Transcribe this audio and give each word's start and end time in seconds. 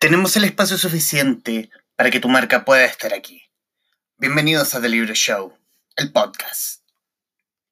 Tenemos 0.00 0.34
el 0.38 0.44
espacio 0.44 0.78
suficiente 0.78 1.68
para 1.94 2.10
que 2.10 2.20
tu 2.20 2.30
marca 2.30 2.64
pueda 2.64 2.86
estar 2.86 3.12
aquí. 3.12 3.42
Bienvenidos 4.16 4.74
a 4.74 4.80
The 4.80 4.88
Libro 4.88 5.12
Show, 5.12 5.52
el 5.94 6.10
podcast. 6.10 6.80